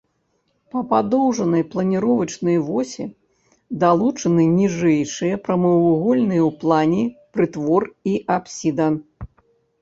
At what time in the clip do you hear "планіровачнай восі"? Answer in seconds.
1.73-3.05